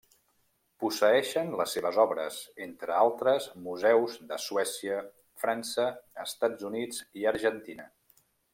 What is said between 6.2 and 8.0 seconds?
Estats Units i Argentina.